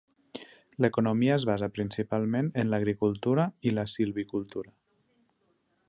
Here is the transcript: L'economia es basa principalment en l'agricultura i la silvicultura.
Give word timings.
L'economia 0.85 1.35
es 1.41 1.45
basa 1.49 1.69
principalment 1.75 2.49
en 2.63 2.73
l'agricultura 2.75 3.47
i 3.71 3.75
la 3.79 3.85
silvicultura. 3.97 4.75